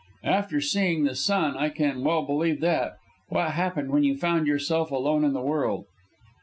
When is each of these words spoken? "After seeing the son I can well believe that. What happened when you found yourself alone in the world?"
"After 0.23 0.59
seeing 0.61 1.03
the 1.03 1.13
son 1.13 1.55
I 1.55 1.69
can 1.69 2.03
well 2.03 2.23
believe 2.23 2.59
that. 2.61 2.93
What 3.29 3.51
happened 3.51 3.91
when 3.91 4.03
you 4.03 4.17
found 4.17 4.47
yourself 4.47 4.89
alone 4.89 5.23
in 5.23 5.33
the 5.33 5.41
world?" 5.43 5.85